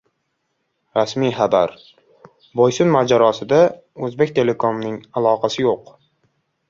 [0.99, 1.75] Rasmiy xabar!
[2.61, 3.59] «Boysun mojarosi»da
[4.09, 5.93] «O‘zbektelekom»ning aloqasi yo‘q!